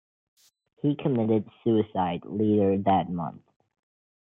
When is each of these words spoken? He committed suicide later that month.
He 0.81 0.95
committed 0.95 1.47
suicide 1.63 2.23
later 2.25 2.75
that 2.85 3.11
month. 3.11 3.43